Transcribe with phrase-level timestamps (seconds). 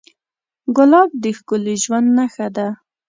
[0.75, 2.67] ګلاب د ښکلي ژوند نښه ده.